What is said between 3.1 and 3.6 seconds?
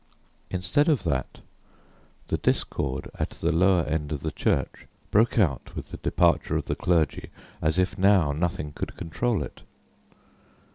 at the